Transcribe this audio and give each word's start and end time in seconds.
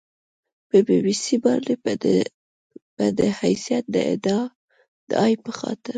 په 0.69 0.77
بي 0.85 0.97
بي 1.05 1.15
سي 1.23 1.35
باندې 1.43 1.73
به 2.97 3.05
د 3.19 3.21
حیثیت 3.39 3.85
د 3.93 3.95
اعادې 4.05 5.35
په 5.43 5.51
خاطر 5.59 5.89